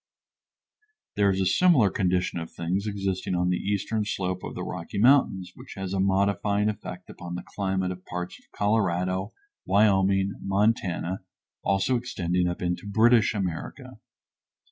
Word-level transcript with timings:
There 1.15 1.29
is 1.29 1.39
a 1.39 1.45
similar 1.45 1.91
condition 1.91 2.39
of 2.39 2.49
things 2.51 2.87
existing 2.87 3.35
on 3.35 3.49
the 3.49 3.57
eastern 3.61 4.03
slope 4.03 4.41
of 4.43 4.55
the 4.55 4.63
Rocky 4.63 4.97
Mountains 4.97 5.51
which 5.53 5.75
has 5.75 5.93
a 5.93 5.99
modifying 5.99 6.69
effect 6.69 7.07
upon 7.11 7.35
the 7.35 7.43
climate 7.45 7.91
of 7.91 8.03
parts 8.03 8.39
of 8.39 8.51
Colorado, 8.51 9.31
Wyoming, 9.67 10.39
Montana, 10.41 11.21
also 11.61 11.97
extending 11.97 12.47
up 12.47 12.63
into 12.63 12.87
British 12.87 13.35
America. 13.35 13.99